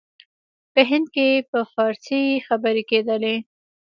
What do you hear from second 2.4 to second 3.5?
خبري کېدلې.